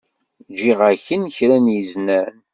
Ǧǧiɣ-ak-n 0.53 1.23
kra 1.35 1.57
n 1.59 1.73
yiznan. 1.75 2.35